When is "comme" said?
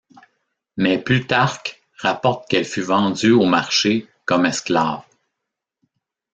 4.25-4.47